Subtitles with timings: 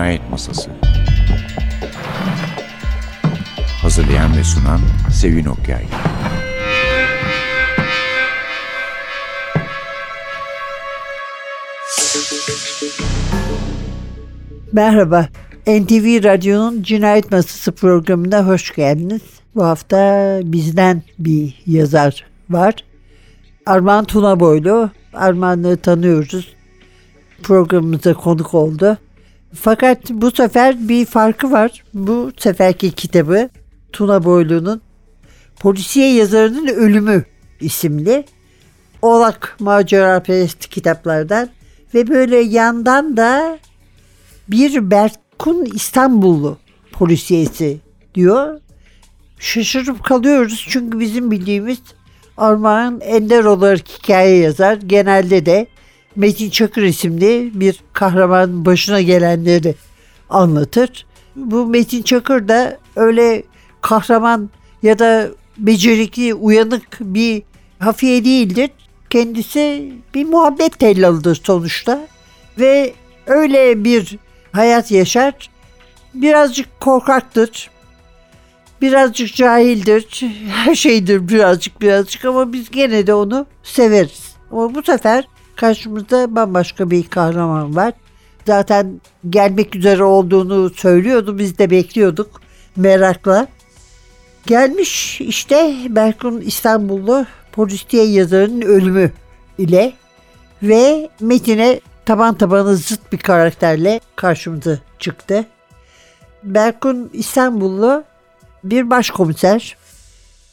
[0.00, 0.70] Cinayet Masası
[3.82, 4.80] Hazırlayan ve sunan
[5.12, 5.84] Sevin Okyay
[14.72, 15.28] Merhaba,
[15.66, 19.22] NTV Radyo'nun Cinayet Masası programına hoş geldiniz.
[19.54, 22.74] Bu hafta bizden bir yazar var.
[23.66, 24.90] Armağan Tunaboylu.
[25.12, 26.54] Armağan'ı tanıyoruz.
[27.42, 28.98] Programımıza konuk oldu.
[29.54, 31.84] Fakat bu sefer bir farkı var.
[31.94, 33.48] Bu seferki kitabı
[33.92, 34.82] Tuna Boylu'nun
[35.60, 37.24] Polisiye Yazarının Ölümü
[37.60, 38.24] isimli
[39.02, 41.48] Oğlak Macera Perest kitaplardan
[41.94, 43.58] ve böyle yandan da
[44.48, 46.58] bir Berkun İstanbullu
[46.92, 47.78] polisiyesi
[48.14, 48.60] diyor.
[49.38, 51.78] Şaşırıp kalıyoruz çünkü bizim bildiğimiz
[52.36, 54.78] Armağan Ender olarak hikaye yazar.
[54.86, 55.66] Genelde de
[56.20, 59.74] Metin Çakır isimli bir kahraman başına gelenleri
[60.30, 61.06] anlatır.
[61.36, 63.42] Bu Metin Çakır da öyle
[63.80, 64.50] kahraman
[64.82, 67.42] ya da becerikli, uyanık bir
[67.78, 68.70] hafiye değildir.
[69.10, 72.00] Kendisi bir muhabbet tellalıdır sonuçta
[72.58, 72.94] ve
[73.26, 74.18] öyle bir
[74.52, 75.34] hayat yaşar.
[76.14, 77.70] Birazcık korkaktır.
[78.80, 80.24] Birazcık cahildir.
[80.50, 84.34] Her şeydir birazcık birazcık ama biz gene de onu severiz.
[84.52, 85.24] Ama bu sefer
[85.60, 87.92] karşımızda bambaşka bir kahraman var.
[88.46, 91.38] Zaten gelmek üzere olduğunu söylüyordu.
[91.38, 92.40] Biz de bekliyorduk
[92.76, 93.48] merakla.
[94.46, 99.12] Gelmiş işte Berkun İstanbullu polisiye yazarının ölümü
[99.58, 99.92] ile
[100.62, 105.46] ve Metin'e taban tabana zıt bir karakterle karşımıza çıktı.
[106.42, 108.04] Berkun İstanbullu
[108.64, 109.76] bir başkomiser.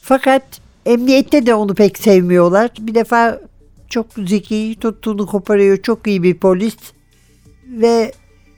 [0.01, 0.43] Fakat
[0.85, 2.69] emniyette de onu pek sevmiyorlar.
[2.79, 3.39] Bir defa
[3.89, 5.77] çok zeki, tuttuğunu koparıyor.
[5.77, 6.75] Çok iyi bir polis
[7.67, 8.11] ve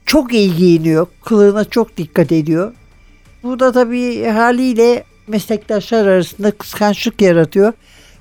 [0.05, 1.07] çok iyi giyiniyor.
[1.25, 2.73] Kılığına çok dikkat ediyor.
[3.43, 7.73] Bu da tabii haliyle meslektaşlar arasında kıskançlık yaratıyor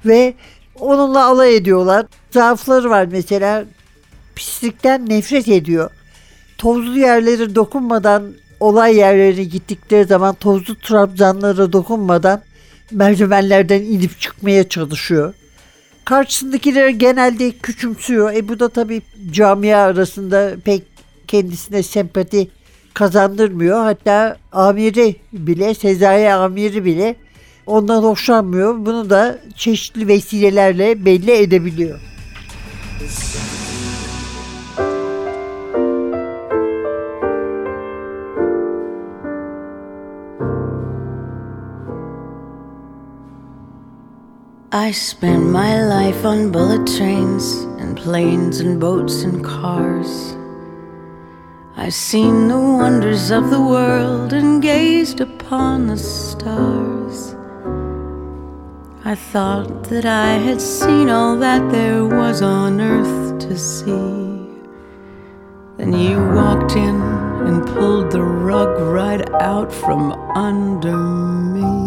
[0.07, 0.35] ve
[0.81, 2.07] onunla alay ediyorlar.
[2.31, 3.65] Zaafları var mesela
[4.35, 5.91] pislikten nefret ediyor.
[6.59, 12.43] Tozlu yerleri dokunmadan olay yerlerine gittikleri zaman tozlu trabzanlara dokunmadan
[12.91, 15.35] merdivenlerden inip çıkmaya çalışıyor.
[16.09, 18.33] Karşısındakileri genelde küçümsüyor.
[18.33, 20.83] E bu da tabii camia arasında pek
[21.27, 22.49] kendisine sempati
[22.95, 23.83] kazandırmıyor.
[23.83, 27.17] Hatta amiri bile, Sezai amiri bile
[27.67, 28.87] ondan hoşlanmıyor.
[28.87, 32.01] Bunu da çeşitli vesilelerle belli edebiliyor.
[44.71, 50.37] I spent my life on bullet trains and planes and boats and cars.
[51.75, 57.35] I've seen the wonders of the world and gazed upon the stars.
[59.07, 64.53] I thought that I had seen all that there was on earth to see.
[65.79, 67.01] Then you walked in
[67.47, 71.78] and pulled the rug right out from under me.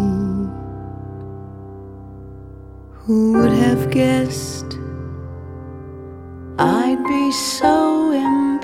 [3.06, 4.78] Who would have guessed
[6.56, 8.62] I'd be so impressed?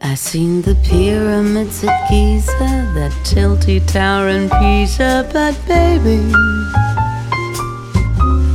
[0.00, 2.54] I seen the pyramids at Giza,
[2.94, 6.18] that tilty tower in Pisa, but baby,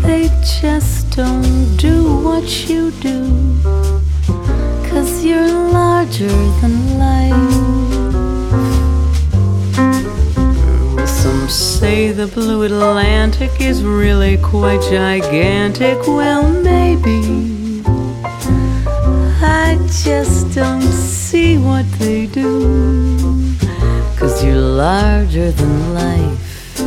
[0.08, 0.30] they
[0.62, 3.28] just don't do what you do.
[4.90, 6.30] Cause you're larger
[6.62, 7.85] than life.
[11.46, 16.00] Some say the blue Atlantic is really quite gigantic.
[16.08, 17.84] Well, maybe
[19.44, 22.98] I just don't see what they do.
[24.18, 26.78] Cause you're larger than life.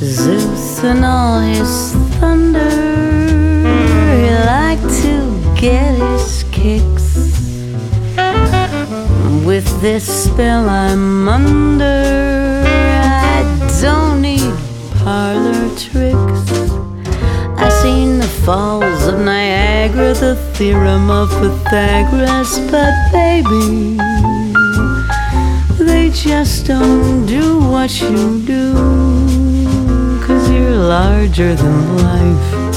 [0.00, 2.70] Zeus and all his thunder,
[4.16, 6.21] he like to get his
[9.82, 13.42] this spell I'm under, I
[13.80, 14.54] don't need
[15.02, 16.70] parlor tricks.
[17.58, 23.98] I seen the falls of Niagara, the theorem of Pythagoras, but baby,
[25.84, 28.74] they just don't do what you do,
[30.24, 32.71] cause you're larger than life.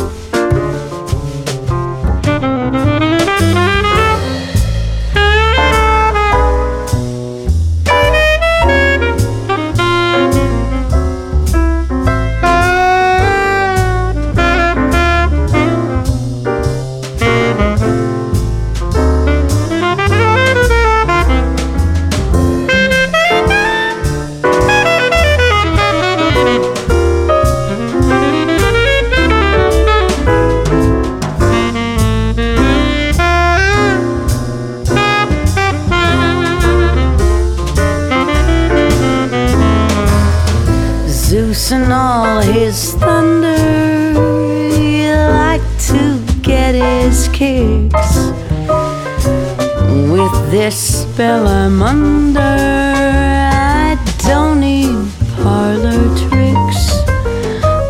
[50.55, 54.95] This spell I'm under, I don't need
[55.43, 56.83] parlor tricks.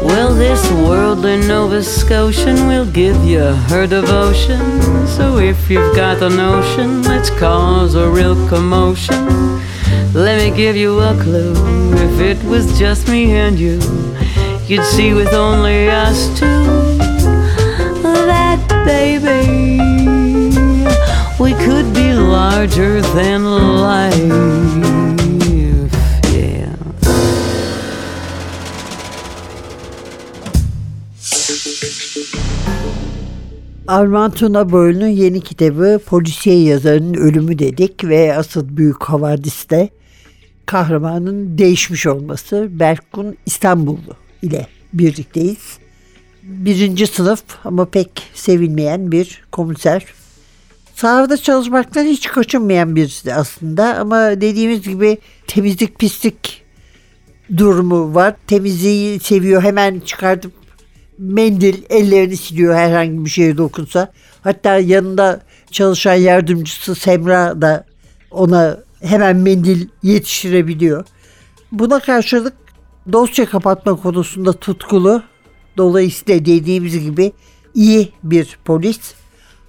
[0.01, 4.81] Well, this worldly Nova Scotian will give you her devotion.
[5.05, 9.27] So if you've got the notion, let's cause a real commotion.
[10.11, 11.53] Let me give you a clue.
[11.93, 13.79] If it was just me and you,
[14.65, 16.84] you'd see with only us two
[21.45, 23.41] we could be larger than
[23.81, 24.17] life.
[26.33, 26.73] Yeah.
[33.87, 39.89] Armand Tuna Boylu'nun yeni kitabı polisiye yazarının ölümü dedik ve asıl büyük havadiste
[40.65, 45.77] kahramanın değişmiş olması Berkun İstanbullu ile birlikteyiz.
[46.43, 50.05] Birinci sınıf ama pek sevilmeyen bir komiser.
[50.95, 56.63] Sahada çalışmaktan hiç kaçınmayan birisi aslında ama dediğimiz gibi temizlik pislik
[57.57, 58.35] durumu var.
[58.47, 60.53] Temizliği seviyor hemen çıkartıp
[61.17, 64.11] mendil ellerini siliyor herhangi bir şeye dokunsa.
[64.41, 67.85] Hatta yanında çalışan yardımcısı Semra da
[68.31, 71.05] ona hemen mendil yetiştirebiliyor.
[71.71, 72.53] Buna karşılık
[73.11, 75.23] dosya kapatma konusunda tutkulu.
[75.77, 77.31] Dolayısıyla dediğimiz gibi
[77.73, 78.99] iyi bir polis.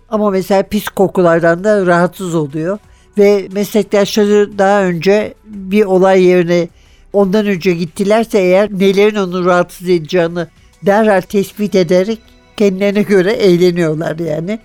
[0.08, 2.79] Ama mesela pis kokulardan da rahatsız oluyor.
[3.19, 6.69] Ve meslektaşları daha önce bir olay yerine
[7.12, 10.47] ondan önce gittilerse eğer nelerin onu rahatsız edeceğini
[10.82, 12.19] derhal tespit ederek
[12.56, 14.58] kendilerine göre eğleniyorlar yani.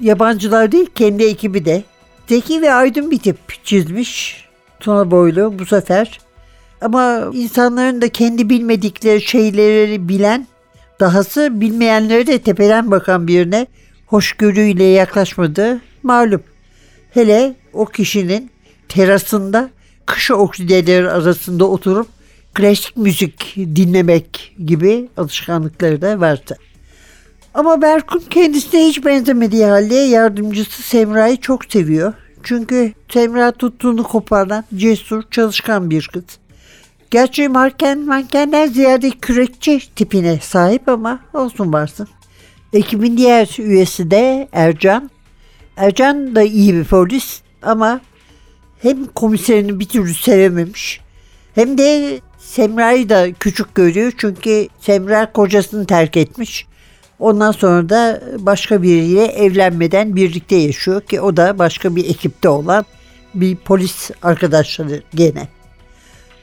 [0.00, 1.82] Yabancılar değil kendi ekibi de.
[2.28, 4.44] Zeki ve aydın bir tip çizmiş
[4.80, 6.20] Tuna Boylu bu sefer.
[6.80, 10.46] Ama insanların da kendi bilmedikleri şeyleri bilen,
[11.00, 13.66] dahası bilmeyenleri de tepeden bakan birine
[14.06, 16.42] hoşgörüyle yaklaşmadığı malum.
[17.10, 18.50] Hele o kişinin
[18.88, 19.70] terasında
[20.06, 22.08] kış oksideleri arasında oturup
[22.54, 26.56] klasik müzik dinlemek gibi alışkanlıkları da vardı.
[27.54, 32.12] Ama Berkun kendisine hiç benzemediği halde yardımcısı Semra'yı çok seviyor.
[32.42, 36.24] Çünkü Semra tuttuğunu koparan cesur, çalışkan bir kız.
[37.10, 42.08] Gerçi manken, mankenden ziyade kürekçi tipine sahip ama olsun varsın.
[42.72, 45.10] Ekibin diğer üyesi de Ercan.
[45.76, 48.00] Ercan da iyi bir polis ama
[48.82, 51.00] hem komiserini bir türlü sevememiş
[51.54, 56.66] hem de Semra'yı da küçük görüyor çünkü Semra kocasını terk etmiş.
[57.18, 62.84] Ondan sonra da başka biriyle evlenmeden birlikte yaşıyor ki o da başka bir ekipte olan
[63.34, 65.48] bir polis arkadaşları gene.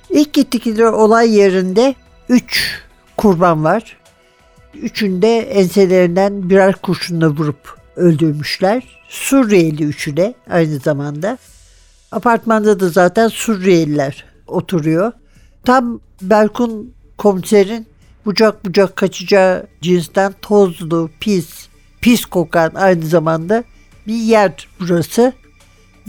[0.10, 1.96] İlk gittikleri olay yerinde
[2.30, 2.82] 3
[3.18, 3.98] kurban var.
[4.82, 8.84] Üçünde enselerinden birer kurşunla vurup öldürmüşler.
[9.10, 11.38] Suriyeli üçü de aynı zamanda.
[12.12, 15.12] Apartmanda da zaten Suriyeliler oturuyor.
[15.66, 17.88] Tam Berkun komiserin
[18.26, 21.68] bucak bucak kaçacağı cinsten tozlu, pis,
[22.02, 23.64] pis kokan aynı zamanda
[24.08, 25.34] bir yer burası.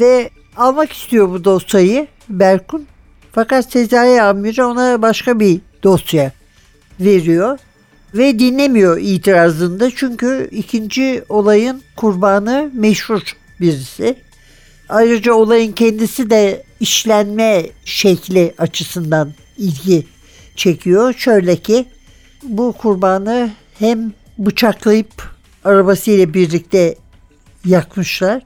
[0.01, 2.87] Ve almak istiyor bu dosyayı Berkun.
[3.33, 6.33] Fakat Sezai amiri ona başka bir dosya
[7.01, 7.59] veriyor.
[8.15, 13.21] Ve dinlemiyor itirazında çünkü ikinci olayın kurbanı meşhur
[13.61, 14.17] birisi.
[14.89, 20.07] Ayrıca olayın kendisi de işlenme şekli açısından ilgi
[20.57, 21.15] çekiyor.
[21.15, 21.87] Şöyle ki
[22.43, 26.95] bu kurbanı hem bıçaklayıp arabasıyla birlikte
[27.65, 28.43] yakmışlar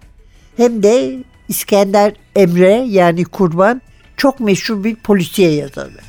[0.57, 1.17] hem de
[1.49, 3.83] İskender Emre yani kurban
[4.17, 6.01] çok meşhur bir polisiye yazarı.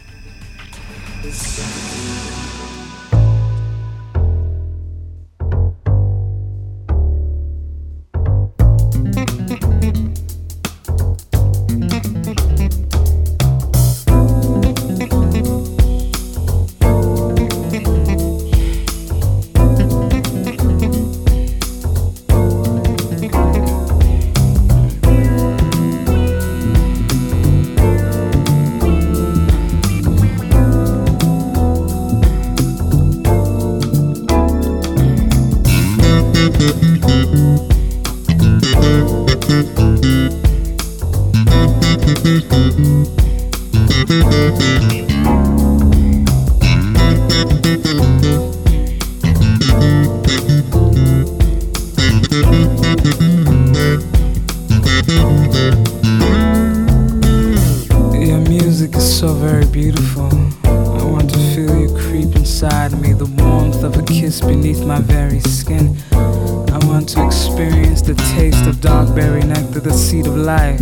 [64.29, 65.97] My very skin.
[66.11, 70.79] I want to experience the taste of dark berry nectar, the seed of life.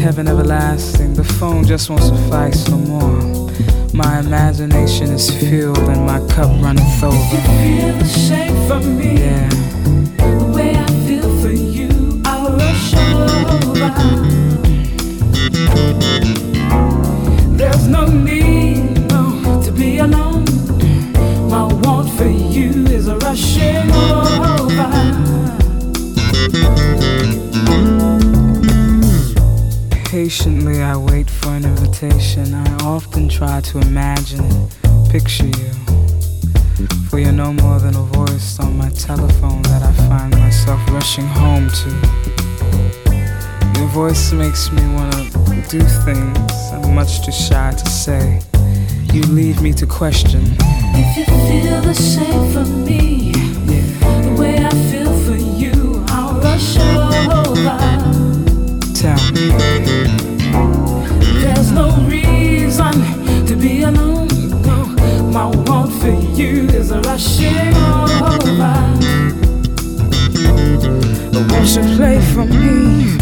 [0.00, 3.50] Heaven everlasting, the phone just won't suffice no more.
[3.92, 7.14] My imagination is filled and my cup runneth over.
[7.14, 9.48] You feel the shame from me, Yeah,
[10.16, 14.71] the way I feel for you, I'll rush over.
[30.62, 32.54] Patiently I wait for an invitation.
[32.54, 35.72] I often try to imagine and picture you.
[37.08, 41.26] For you're no more than a voice on my telephone that I find myself rushing
[41.26, 41.90] home to.
[43.78, 45.24] Your voice makes me wanna
[45.68, 48.40] do things I'm much too shy to say.
[49.12, 50.42] You leave me to question.
[50.94, 53.32] If you feel the same for me,
[53.66, 57.22] Yeah, the way I feel for you, I'll rush over.
[58.94, 60.31] tell me.
[60.52, 62.92] There's no reason
[63.46, 64.28] to be alone.
[64.62, 64.84] No,
[65.32, 68.92] my want for you is a rushing over.
[71.48, 73.21] Won't you play for me?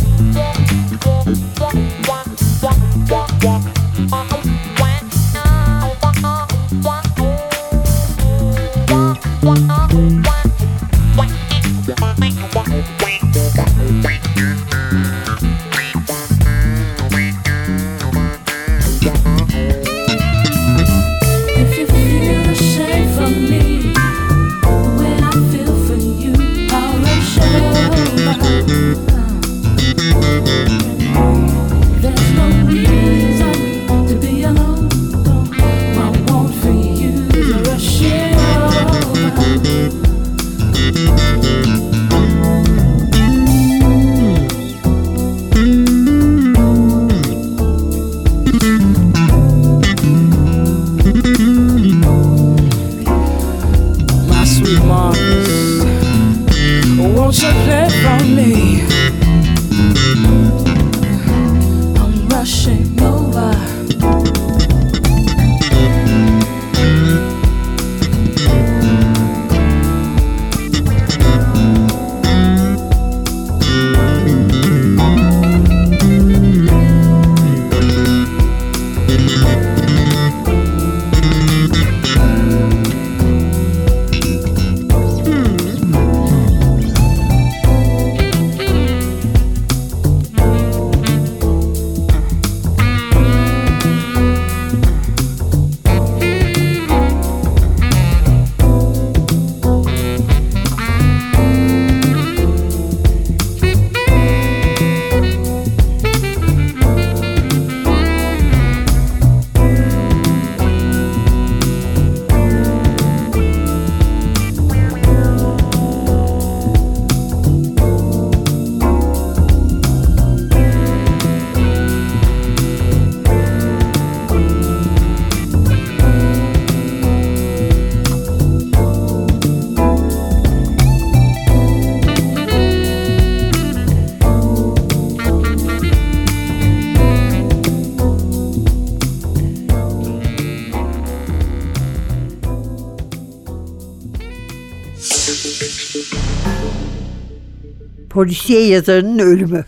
[148.21, 149.65] Polisiye yazarının ölümü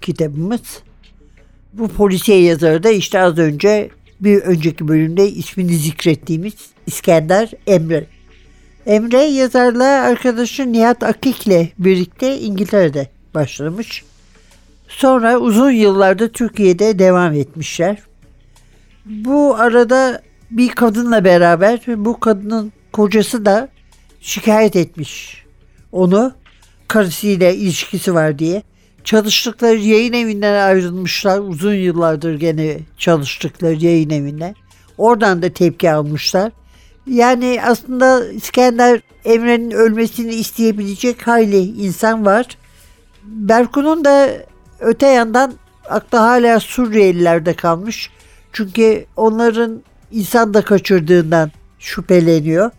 [0.00, 0.60] kitabımız.
[1.72, 6.54] Bu polisiye yazarı da işte az önce bir önceki bölümde ismini zikrettiğimiz
[6.86, 8.06] İskender Emre.
[8.86, 14.04] Emre yazarlığa arkadaşı Nihat Akik'le birlikte İngiltere'de başlamış.
[14.88, 17.98] Sonra uzun yıllarda Türkiye'de devam etmişler.
[19.04, 23.68] Bu arada bir kadınla beraber bu kadının kocası da
[24.20, 25.44] şikayet etmiş
[25.92, 26.34] onu
[26.88, 28.62] karısıyla ilişkisi var diye.
[29.04, 31.38] Çalıştıkları yayın evinden ayrılmışlar.
[31.38, 34.54] Uzun yıllardır gene çalıştıkları yayın evinden.
[34.98, 36.52] Oradan da tepki almışlar.
[37.06, 42.46] Yani aslında İskender Emre'nin ölmesini isteyebilecek hayli insan var.
[43.22, 44.28] Berkun'un da
[44.80, 45.52] öte yandan
[45.88, 48.10] aklı hala Suriyelilerde kalmış.
[48.52, 52.70] Çünkü onların insan da kaçırdığından şüpheleniyor.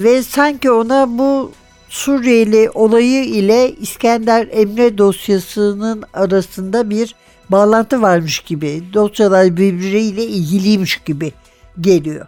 [0.00, 1.52] Ve sanki ona bu
[1.88, 7.14] Suriyeli olayı ile İskender Emre dosyasının arasında bir
[7.50, 8.82] bağlantı varmış gibi.
[8.94, 11.32] Dosyalar birbiriyle ilgiliymiş gibi
[11.80, 12.26] geliyor.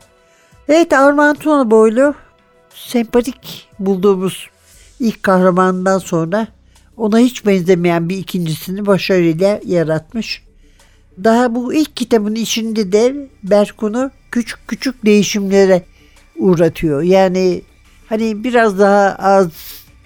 [0.69, 2.14] Evet Armağan Tuna boylu
[2.75, 4.49] sempatik bulduğumuz
[5.00, 6.47] ilk kahramanından sonra
[6.97, 10.43] ona hiç benzemeyen bir ikincisini başarıyla yaratmış.
[11.25, 15.83] Daha bu ilk kitabın içinde de Berkun'u küçük küçük değişimlere
[16.38, 17.02] uğratıyor.
[17.02, 17.62] Yani
[18.11, 19.49] hani biraz daha az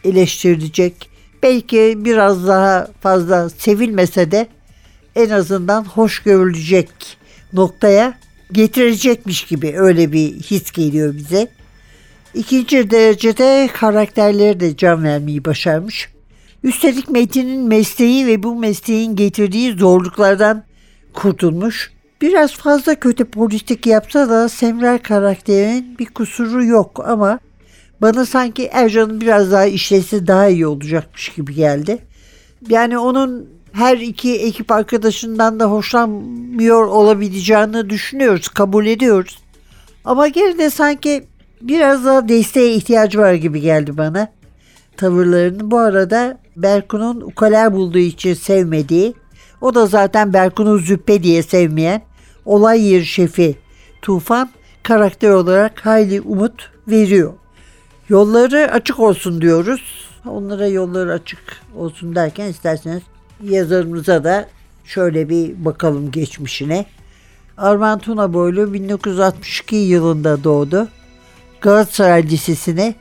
[0.05, 1.11] eleştirilecek,
[1.43, 4.47] belki biraz daha fazla sevilmese de
[5.17, 6.89] en azından hoş görülecek
[7.53, 8.19] noktaya
[8.53, 11.49] getirecekmiş gibi öyle bir his geliyor bize.
[12.35, 16.09] İkinci derecede karakterlere de can vermeyi başarmış.
[16.63, 20.65] Üstelik Metin'in mesleği ve bu mesleğin getirdiği zorluklardan
[21.15, 21.93] kurtulmuş.
[22.23, 27.39] Biraz fazla kötü politik yapsa da Semra karakterinin bir kusuru yok ama
[28.05, 31.99] bana sanki Ercan'ın biraz daha işlesi daha iyi olacakmış gibi geldi.
[32.69, 39.39] Yani onun her iki ekip arkadaşından da hoşlanmıyor olabileceğini düşünüyoruz, kabul ediyoruz.
[40.05, 41.25] Ama geri de sanki
[41.61, 44.33] biraz daha desteğe ihtiyacı var gibi geldi bana
[44.97, 45.71] tavırlarını.
[45.71, 49.15] Bu arada Berkun'un ukala bulduğu için sevmediği,
[49.61, 52.03] o da zaten Berkun'u züppe diye sevmeyen
[52.45, 53.57] olay yeri şefi
[54.03, 54.51] Tufan
[54.83, 57.33] karakter olarak hayli umut veriyor.
[58.09, 60.09] Yolları açık olsun diyoruz.
[60.27, 61.39] Onlara yolları açık
[61.77, 63.03] olsun derken isterseniz
[63.43, 64.49] yazarımıza da
[64.85, 66.87] şöyle bir bakalım geçmişine.
[67.57, 70.89] Arman Tuna Boylu 1962 yılında doğdu.
[71.61, 72.95] Galatasaray Lisesi'ne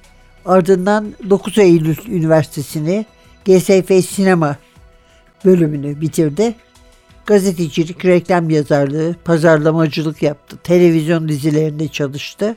[0.46, 3.06] ardından 9 Eylül Üniversitesi'ni
[3.46, 4.58] GSF Sinema
[5.46, 6.56] bölümünü bitirdi.
[7.26, 10.58] Gazetecilik, reklam yazarlığı, pazarlamacılık yaptı.
[10.64, 12.56] Televizyon dizilerinde çalıştı.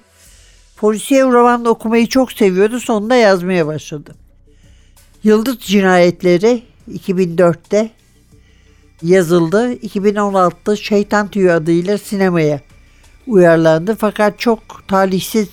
[0.77, 2.81] Polisiye roman okumayı çok seviyordu.
[2.81, 4.15] Sonunda yazmaya başladı.
[5.25, 6.63] Yıldız Cinayetleri
[6.93, 7.91] 2004'te
[9.03, 9.73] yazıldı.
[9.73, 12.61] 2016'da Şeytan Tüyü adıyla sinemaya
[13.27, 13.97] uyarlandı.
[13.99, 15.49] Fakat çok talihsiz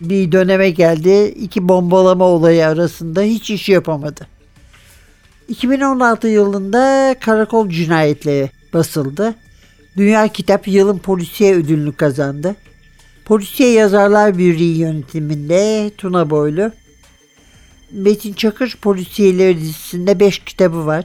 [0.00, 1.34] bir döneme geldi.
[1.36, 4.26] İki bombalama olayı arasında hiç iş yapamadı.
[5.48, 9.34] 2016 yılında Karakol Cinayetleri basıldı.
[9.96, 12.56] Dünya Kitap Yılın Polisiye ödülünü kazandı.
[13.26, 16.72] Polisiye Yazarlar Birliği yönetiminde Tuna Boylu.
[17.90, 21.04] Metin Çakır Polisiyeleri dizisinde 5 kitabı var.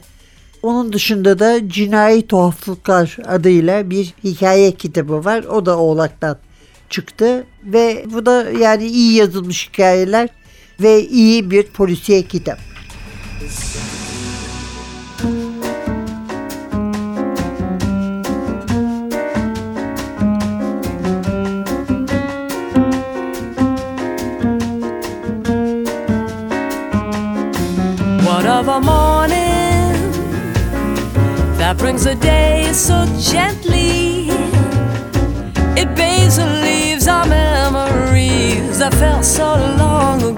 [0.64, 5.44] Onun dışında da Cinayi Tuhaflıklar adıyla bir hikaye kitabı var.
[5.44, 6.38] O da Oğlak'tan
[6.90, 10.30] çıktı ve bu da yani iyi yazılmış hikayeler
[10.82, 12.60] ve iyi bir polisiye kitap.
[28.62, 29.92] Of a morning
[31.58, 34.28] that brings the day so gently?
[35.82, 40.31] It bathes and leaves our memories that felt so long ago.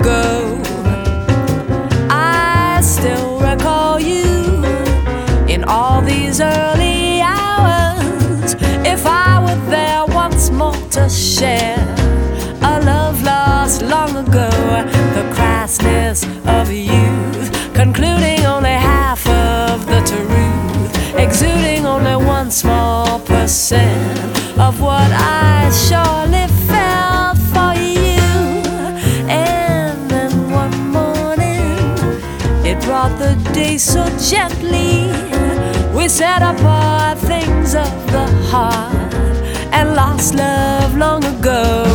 [33.78, 35.10] So gently.
[35.96, 39.14] We set apart things of the heart
[39.72, 41.93] and lost love long ago.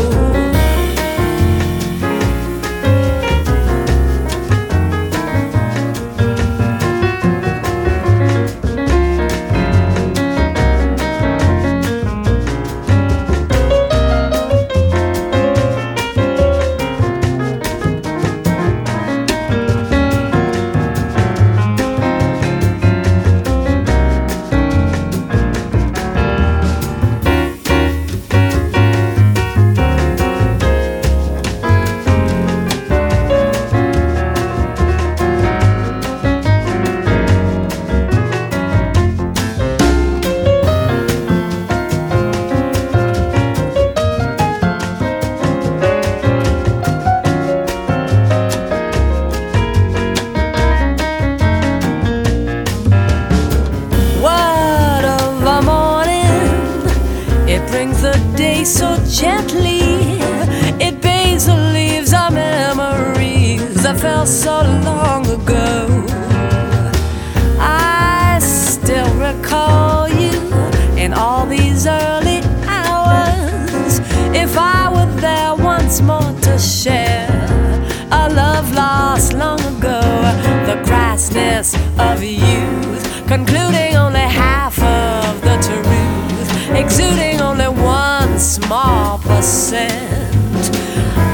[89.42, 90.68] scent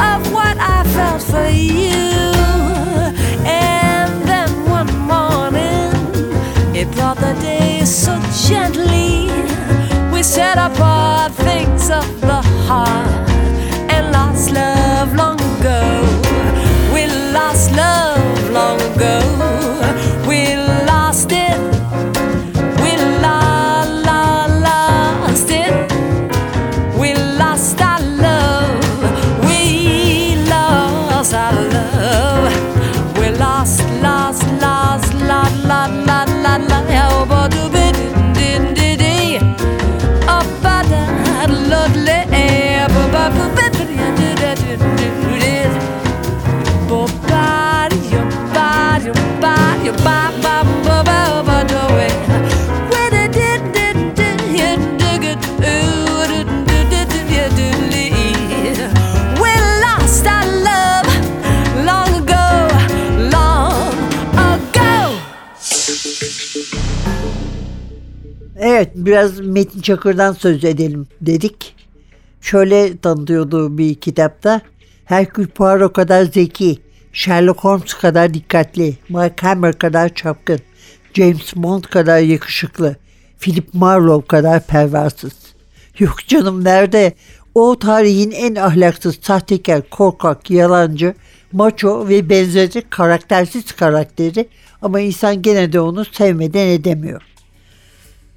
[0.00, 1.90] of what I felt for you.
[3.46, 5.92] And then one morning,
[6.74, 9.30] it brought the day so gently.
[10.12, 13.30] We set apart things of the heart
[13.90, 15.80] and lost love long ago.
[16.94, 18.13] We lost love.
[68.58, 71.74] Evet biraz Metin Çakır'dan söz edelim dedik.
[72.40, 74.60] Şöyle tanıtıyordu bir kitapta.
[75.04, 76.78] Herkül Poirot kadar zeki,
[77.12, 80.58] Sherlock Holmes kadar dikkatli, Mark Hammer kadar çapkın,
[81.14, 82.96] James Bond kadar yakışıklı,
[83.40, 85.32] Philip Marlowe kadar pervasız.
[85.98, 87.12] Yok canım nerede?
[87.54, 91.14] O tarihin en ahlaksız, sahtekar, korkak, yalancı,
[91.52, 94.48] maço ve benzeri karaktersiz karakteri
[94.84, 97.22] ama insan gene de onu sevmeden edemiyor.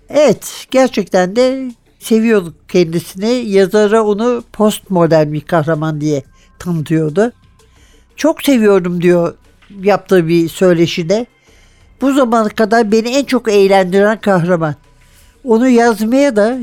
[0.10, 3.50] Evet gerçekten de seviyorduk kendisini.
[3.50, 6.24] Yazara onu postmodern bir kahraman diye
[6.60, 7.32] tanıtıyordu.
[8.16, 9.34] Çok seviyorum diyor
[9.82, 11.26] yaptığı bir söyleşide.
[12.02, 14.76] Bu zamana kadar beni en çok eğlendiren kahraman.
[15.44, 16.58] Onu yazmaya da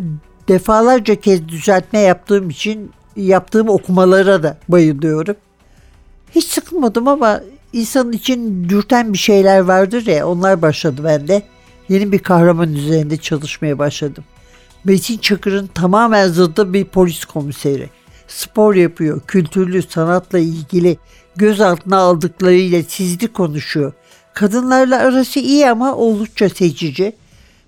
[0.49, 5.37] defalarca kez düzeltme yaptığım için yaptığım okumalara da bayılıyorum.
[6.35, 7.41] Hiç sıkılmadım ama
[7.75, 11.43] insanın için dürten bir şeyler vardır ya onlar başladı bende.
[11.89, 14.25] Yeni bir kahraman üzerinde çalışmaya başladım.
[14.85, 17.91] Metin Çakır'ın tamamen zıddı bir polis komiseri.
[18.29, 20.97] Spor yapıyor, kültürlü, sanatla ilgili
[21.37, 23.93] gözaltına aldıklarıyla sizli konuşuyor.
[24.35, 27.13] Kadınlarla arası iyi ama oldukça seçici.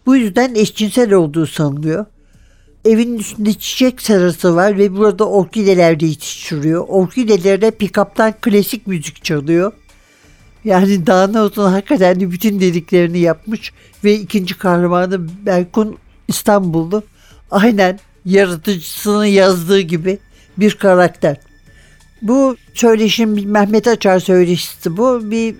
[0.06, 2.06] Bu yüzden eşcinsel olduğu sanılıyor.
[2.84, 6.84] Evinin üstünde çiçek sarısı var ve burada orkideler de yetiştiriyor.
[6.88, 9.72] Orkidelerde pick-up'tan klasik müzik çalıyor.
[10.66, 13.72] Yani olsun hakikaten de bütün dediklerini yapmış
[14.04, 15.98] ve ikinci kahramanı Berkun
[16.28, 17.02] İstanbullu
[17.50, 20.18] aynen yaratıcısının yazdığı gibi
[20.58, 21.36] bir karakter.
[22.22, 25.30] Bu söyleşim bir Mehmet Açar söyleşisi bu.
[25.30, 25.54] Bir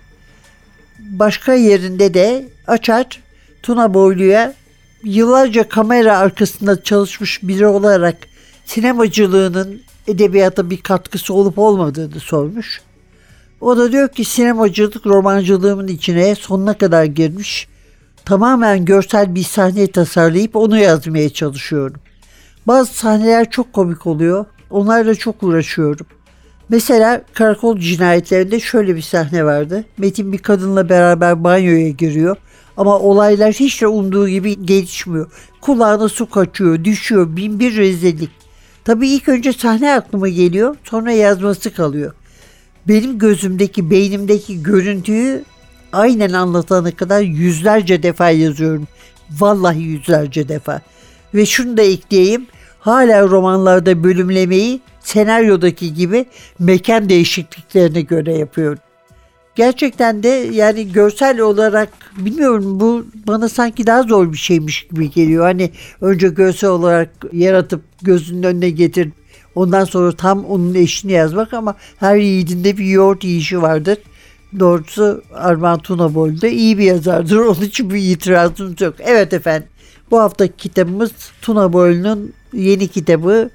[0.99, 3.23] başka yerinde de Açar
[3.62, 4.55] Tuna Boylu'ya
[5.03, 8.16] yıllarca kamera arkasında çalışmış biri olarak
[8.64, 12.86] sinemacılığının edebiyata bir katkısı olup olmadığını sormuş.
[13.61, 17.69] O da diyor ki sinemacılık romancılığımın içine sonuna kadar girmiş.
[18.25, 22.01] Tamamen görsel bir sahne tasarlayıp onu yazmaya çalışıyorum.
[22.66, 24.45] Bazı sahneler çok komik oluyor.
[24.71, 26.07] Onlarla çok uğraşıyorum.
[26.69, 29.85] Mesela karakol cinayetlerinde şöyle bir sahne vardı.
[29.99, 32.37] Metin bir kadınla beraber banyoya giriyor.
[32.77, 35.31] Ama olaylar hiç de umduğu gibi gelişmiyor.
[35.61, 38.31] Kulağına su kaçıyor, düşüyor, bin bir rezillik.
[38.85, 42.12] Tabii ilk önce sahne aklıma geliyor, sonra yazması kalıyor
[42.88, 45.44] benim gözümdeki, beynimdeki görüntüyü
[45.92, 48.88] aynen anlatana kadar yüzlerce defa yazıyorum.
[49.31, 50.81] Vallahi yüzlerce defa.
[51.35, 52.46] Ve şunu da ekleyeyim.
[52.79, 56.27] Hala romanlarda bölümlemeyi senaryodaki gibi
[56.59, 58.79] mekan değişikliklerine göre yapıyorum.
[59.55, 65.44] Gerçekten de yani görsel olarak bilmiyorum bu bana sanki daha zor bir şeymiş gibi geliyor.
[65.44, 65.70] Hani
[66.01, 69.11] önce görsel olarak yaratıp gözünün önüne getir
[69.57, 73.99] Ondan sonra tam onun eşini yazmak ama her yiğidinde bir yoğurt yiyişi vardır.
[74.59, 77.37] Doğrusu Armağan Tunaboğlu da iyi bir yazardır.
[77.47, 78.95] Onun için bir itirazımız yok.
[78.99, 79.69] Evet efendim.
[80.11, 81.11] Bu haftaki kitabımız
[81.42, 83.51] Tuna Boylu'nun yeni kitabı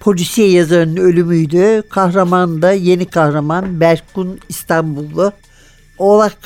[0.00, 1.82] polisiye yazarının ölümüydü.
[1.88, 5.32] Kahraman da yeni kahraman Berkun İstanbullu.
[5.98, 6.36] Oğlak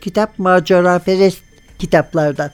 [0.00, 1.42] kitap macera perest
[1.78, 2.50] kitaplardan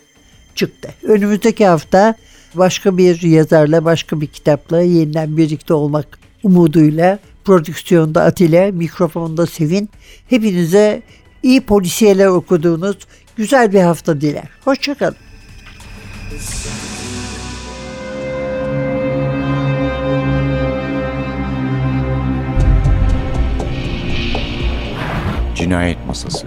[0.54, 0.94] çıktı.
[1.02, 2.14] Önümüzdeki hafta
[2.54, 9.90] başka bir yazarla başka bir kitapla yeniden birlikte olmak umuduyla prodüksiyonda Atilla, mikrofonda Sevin.
[10.28, 11.02] Hepinize
[11.42, 12.96] iyi polisiyeler okuduğunuz
[13.36, 14.48] güzel bir hafta diler.
[14.64, 15.16] Hoşçakalın.
[25.54, 26.46] Cinayet Masası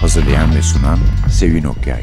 [0.00, 0.98] Hazırlayan ve sunan
[1.30, 2.02] Sevin Okyay